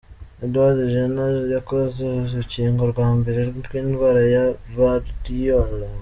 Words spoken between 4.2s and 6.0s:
ya Variole.